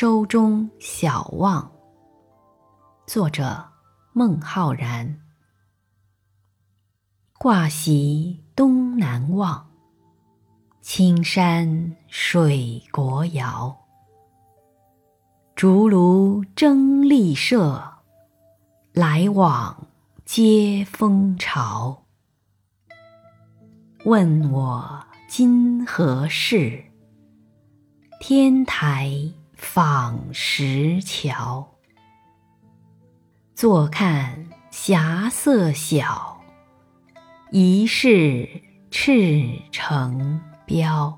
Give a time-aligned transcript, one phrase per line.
[0.00, 1.70] 舟中小望。
[3.06, 3.62] 作者：
[4.14, 5.20] 孟浩然。
[7.36, 9.70] 挂席东南望，
[10.80, 13.78] 青山水国遥。
[15.54, 17.98] 竹庐争丽舍，
[18.94, 19.86] 来往
[20.24, 22.06] 皆风潮。
[24.06, 26.82] 问我今何事？
[28.18, 29.12] 天台
[29.60, 31.68] 访石桥。
[33.54, 36.40] 坐看霞色晓，
[37.52, 38.48] 疑是
[38.90, 41.16] 赤城标。